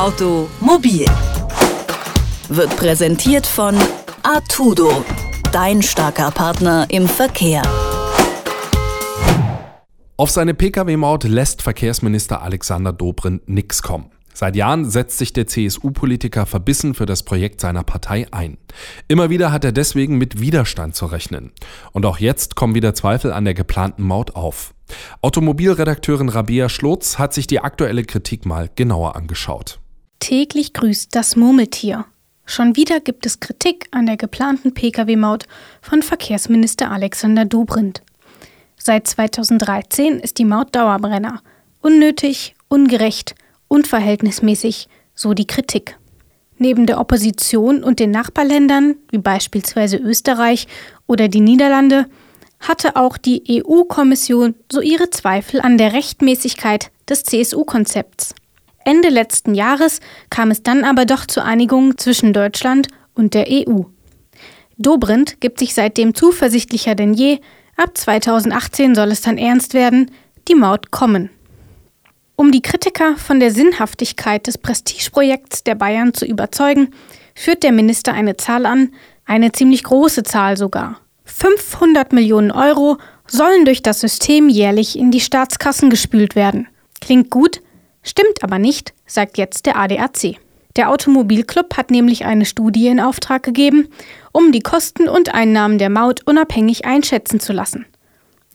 [0.00, 1.04] Automobil
[2.48, 3.76] wird präsentiert von
[4.22, 5.04] Artudo,
[5.52, 7.60] dein starker Partner im Verkehr.
[10.16, 14.10] Auf seine Pkw-Maut lässt Verkehrsminister Alexander Dobrindt nix kommen.
[14.32, 18.56] Seit Jahren setzt sich der CSU-Politiker verbissen für das Projekt seiner Partei ein.
[19.06, 21.52] Immer wieder hat er deswegen mit Widerstand zu rechnen.
[21.92, 24.72] Und auch jetzt kommen wieder Zweifel an der geplanten Maut auf.
[25.20, 29.79] Automobilredakteurin Rabia Schlotz hat sich die aktuelle Kritik mal genauer angeschaut.
[30.20, 32.04] Täglich grüßt das Murmeltier.
[32.44, 35.46] Schon wieder gibt es Kritik an der geplanten Pkw-Maut
[35.80, 38.02] von Verkehrsminister Alexander Dobrindt.
[38.76, 41.42] Seit 2013 ist die Maut Dauerbrenner.
[41.80, 43.34] Unnötig, ungerecht,
[43.68, 45.96] unverhältnismäßig, so die Kritik.
[46.58, 50.68] Neben der Opposition und den Nachbarländern, wie beispielsweise Österreich
[51.06, 52.06] oder die Niederlande,
[52.60, 58.34] hatte auch die EU-Kommission so ihre Zweifel an der Rechtmäßigkeit des CSU-Konzepts.
[58.84, 63.82] Ende letzten Jahres kam es dann aber doch zur Einigung zwischen Deutschland und der EU.
[64.78, 67.40] Dobrindt gibt sich seitdem zuversichtlicher denn je,
[67.76, 70.10] ab 2018 soll es dann ernst werden,
[70.48, 71.30] die Maut kommen.
[72.36, 76.94] Um die Kritiker von der Sinnhaftigkeit des Prestigeprojekts der Bayern zu überzeugen,
[77.34, 78.94] führt der Minister eine Zahl an,
[79.26, 81.00] eine ziemlich große Zahl sogar.
[81.26, 86.66] 500 Millionen Euro sollen durch das System jährlich in die Staatskassen gespült werden.
[87.00, 87.60] Klingt gut,
[88.02, 90.36] stimmt aber nicht, sagt jetzt der ADAC.
[90.76, 93.88] Der Automobilclub hat nämlich eine Studie in Auftrag gegeben,
[94.32, 97.86] um die Kosten und Einnahmen der Maut unabhängig einschätzen zu lassen.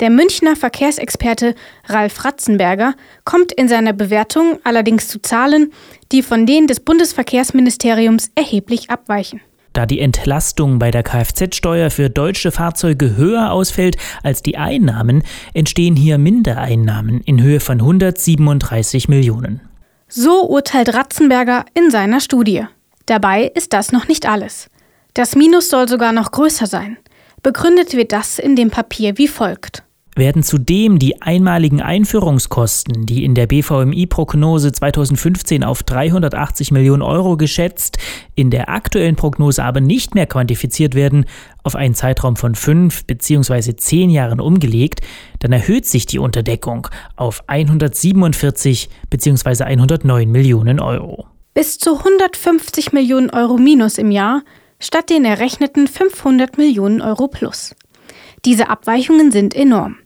[0.00, 1.54] Der Münchner Verkehrsexperte
[1.86, 5.72] Ralf Ratzenberger kommt in seiner Bewertung allerdings zu Zahlen,
[6.10, 9.40] die von denen des Bundesverkehrsministeriums erheblich abweichen.
[9.72, 15.22] Da die Entlastung bei der Kfz-Steuer für deutsche Fahrzeuge höher ausfällt als die Einnahmen,
[15.54, 19.60] entstehen hier Mindereinnahmen in Höhe von 137 Millionen.
[20.08, 22.66] So urteilt Ratzenberger in seiner Studie.
[23.06, 24.68] Dabei ist das noch nicht alles.
[25.14, 26.98] Das Minus soll sogar noch größer sein.
[27.42, 29.82] Begründet wird das in dem Papier wie folgt
[30.14, 37.98] werden zudem die einmaligen Einführungskosten, die in der BVMI-Prognose 2015 auf 380 Millionen Euro geschätzt,
[38.34, 41.24] in der aktuellen Prognose aber nicht mehr quantifiziert werden,
[41.62, 43.76] auf einen Zeitraum von fünf bzw.
[43.76, 45.00] zehn Jahren umgelegt,
[45.38, 49.64] dann erhöht sich die Unterdeckung auf 147 bzw.
[49.64, 51.26] 109 Millionen Euro.
[51.54, 54.42] Bis zu 150 Millionen Euro minus im Jahr
[54.78, 57.74] statt den errechneten 500 Millionen Euro plus.
[58.44, 59.96] Diese Abweichungen sind enorm.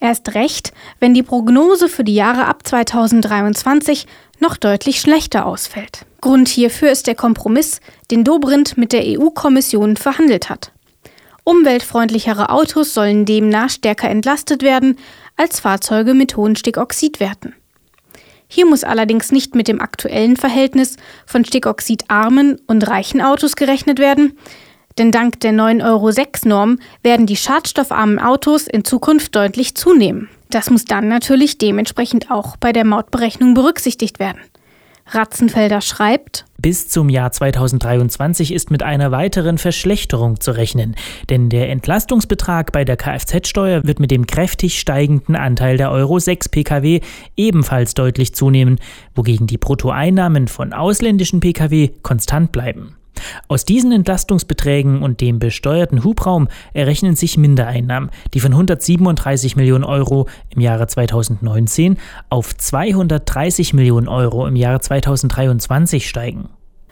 [0.00, 4.06] Erst recht, wenn die Prognose für die Jahre ab 2023
[4.38, 6.06] noch deutlich schlechter ausfällt.
[6.20, 10.72] Grund hierfür ist der Kompromiss, den Dobrindt mit der EU-Kommission verhandelt hat.
[11.44, 14.98] Umweltfreundlichere Autos sollen demnach stärker entlastet werden
[15.36, 17.54] als Fahrzeuge mit hohen Stickoxidwerten.
[18.48, 24.38] Hier muss allerdings nicht mit dem aktuellen Verhältnis von stickoxidarmen und reichen Autos gerechnet werden,
[24.98, 30.28] denn dank der 9,06-Euro-Norm werden die schadstoffarmen Autos in Zukunft deutlich zunehmen.
[30.50, 34.40] Das muss dann natürlich dementsprechend auch bei der Mautberechnung berücksichtigt werden.
[35.10, 40.96] Ratzenfelder schreibt, bis zum Jahr 2023 ist mit einer weiteren Verschlechterung zu rechnen,
[41.30, 46.50] denn der Entlastungsbetrag bei der Kfz-Steuer wird mit dem kräftig steigenden Anteil der Euro 6
[46.50, 47.00] Pkw
[47.36, 48.78] ebenfalls deutlich zunehmen,
[49.14, 52.97] wogegen die Bruttoeinnahmen von ausländischen Pkw konstant bleiben.
[53.48, 60.28] Aus diesen Entlastungsbeträgen und dem besteuerten Hubraum errechnen sich Mindereinnahmen, die von 137 Millionen Euro
[60.50, 61.98] im Jahre 2019
[62.30, 66.48] auf 230 Millionen Euro im Jahre 2023 steigen.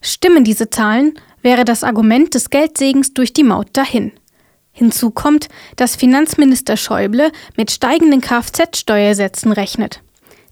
[0.00, 4.12] Stimmen diese Zahlen, wäre das Argument des Geldsegens durch die Maut dahin.
[4.72, 10.02] Hinzu kommt, dass Finanzminister Schäuble mit steigenden Kfz-Steuersätzen rechnet.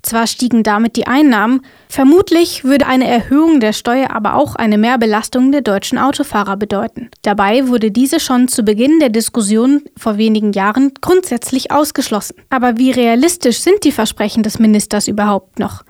[0.02, 5.52] Zwar stiegen damit die Einnahmen, vermutlich würde eine Erhöhung der Steuer aber auch eine Mehrbelastung
[5.52, 7.10] der deutschen Autofahrer bedeuten.
[7.22, 12.36] Dabei wurde diese schon zu Beginn der Diskussion vor wenigen Jahren grundsätzlich ausgeschlossen.
[12.48, 15.82] Aber wie realistisch sind die Versprechen des Ministers überhaupt noch?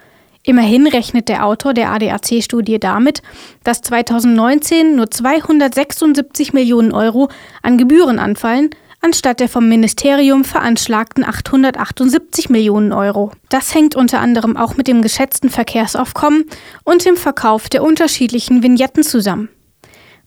[0.42, 3.20] Immerhin rechnet der Autor der ADAC-Studie damit,
[3.64, 7.28] dass 2019 nur 276 Millionen Euro
[7.62, 13.32] an Gebühren anfallen, anstatt der vom Ministerium veranschlagten 878 Millionen Euro.
[13.48, 16.44] Das hängt unter anderem auch mit dem geschätzten Verkehrsaufkommen
[16.84, 19.48] und dem Verkauf der unterschiedlichen Vignetten zusammen.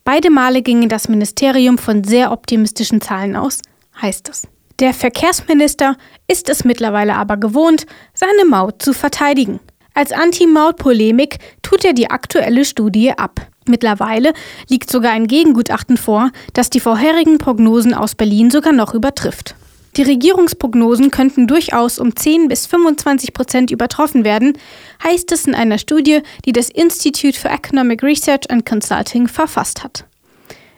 [0.03, 3.59] Beide Male ginge das Ministerium von sehr optimistischen Zahlen aus,
[4.01, 4.47] heißt es.
[4.79, 5.95] Der Verkehrsminister
[6.27, 9.59] ist es mittlerweile aber gewohnt, seine Maut zu verteidigen.
[9.94, 13.50] Als Anti-Maut-Polemik tut er die aktuelle Studie ab.
[13.67, 14.33] Mittlerweile
[14.69, 19.55] liegt sogar ein Gegengutachten vor, das die vorherigen Prognosen aus Berlin sogar noch übertrifft.
[19.97, 24.57] Die Regierungsprognosen könnten durchaus um 10 bis 25 Prozent übertroffen werden,
[25.03, 30.05] heißt es in einer Studie, die das Institute for Economic Research and Consulting verfasst hat.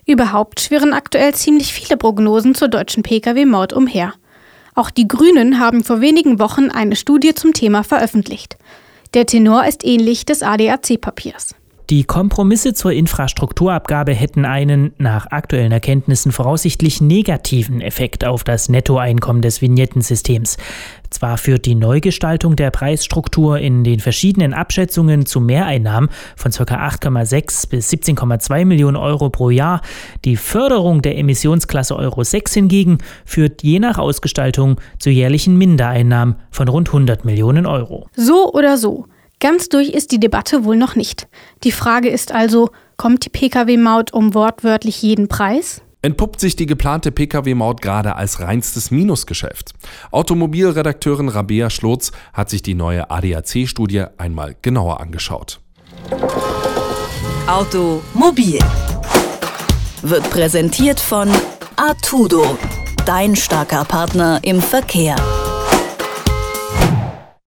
[0.05, 4.13] Überhaupt schwirren aktuell ziemlich viele Prognosen zur deutschen Pkw-Maut umher.
[4.75, 8.57] Auch die Grünen haben vor wenigen Wochen eine Studie zum Thema veröffentlicht.
[9.13, 11.55] Der Tenor ist ähnlich des ADAC-Papiers.
[11.89, 19.41] Die Kompromisse zur Infrastrukturabgabe hätten einen, nach aktuellen Erkenntnissen voraussichtlich negativen Effekt auf das Nettoeinkommen
[19.41, 20.57] des Vignettensystems.
[21.09, 26.63] Zwar führt die Neugestaltung der Preisstruktur in den verschiedenen Abschätzungen zu Mehreinnahmen von ca.
[26.63, 29.81] 8,6 bis 17,2 Millionen Euro pro Jahr.
[30.25, 36.67] Die Förderung der Emissionsklasse Euro 6 hingegen führt je nach Ausgestaltung zu jährlichen Mindereinnahmen von
[36.69, 38.07] rund 100 Millionen Euro.
[38.15, 39.05] So oder so.
[39.43, 41.27] Ganz durch ist die Debatte wohl noch nicht.
[41.65, 45.81] Die Frage ist also, kommt die Pkw-Maut um wortwörtlich jeden Preis?
[46.01, 49.73] Entpuppt sich die geplante Pkw-Maut gerade als reinstes Minusgeschäft?
[50.11, 55.59] Automobilredakteurin Rabea Schlotz hat sich die neue ADAC-Studie einmal genauer angeschaut.
[57.45, 58.59] Automobil
[60.03, 61.29] wird präsentiert von
[61.75, 62.57] Artudo,
[63.05, 65.17] dein starker Partner im Verkehr.